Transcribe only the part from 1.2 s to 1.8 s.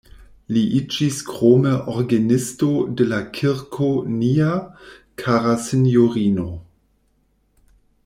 krome